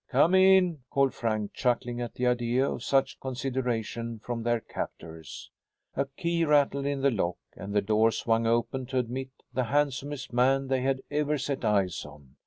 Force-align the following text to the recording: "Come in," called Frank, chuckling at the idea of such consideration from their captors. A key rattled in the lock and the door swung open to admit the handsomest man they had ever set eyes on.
"Come 0.09 0.33
in," 0.33 0.79
called 0.89 1.13
Frank, 1.13 1.53
chuckling 1.53 2.01
at 2.01 2.15
the 2.15 2.25
idea 2.25 2.67
of 2.67 2.83
such 2.83 3.19
consideration 3.19 4.17
from 4.17 4.41
their 4.41 4.59
captors. 4.59 5.51
A 5.95 6.05
key 6.17 6.43
rattled 6.43 6.87
in 6.87 7.01
the 7.01 7.11
lock 7.11 7.37
and 7.55 7.71
the 7.71 7.81
door 7.83 8.09
swung 8.09 8.47
open 8.47 8.87
to 8.87 8.97
admit 8.97 9.29
the 9.53 9.65
handsomest 9.65 10.33
man 10.33 10.69
they 10.69 10.81
had 10.81 11.03
ever 11.11 11.37
set 11.37 11.63
eyes 11.63 12.03
on. 12.03 12.35